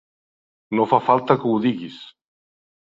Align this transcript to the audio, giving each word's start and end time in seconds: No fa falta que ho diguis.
No 0.79 0.87
fa 0.93 1.01
falta 1.11 1.37
que 1.45 1.49
ho 1.53 1.63
diguis. 1.69 2.05